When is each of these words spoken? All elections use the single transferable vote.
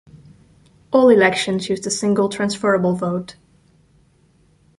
All 0.91 1.09
elections 1.09 1.69
use 1.69 1.79
the 1.81 1.91
single 1.91 2.27
transferable 2.27 2.95
vote. 2.95 3.35